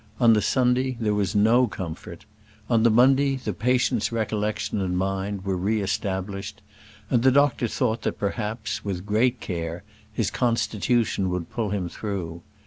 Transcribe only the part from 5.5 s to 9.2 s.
re established, and the doctor thought that perhaps, with